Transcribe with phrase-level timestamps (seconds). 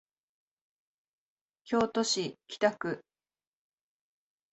[1.63, 3.05] 京都市北区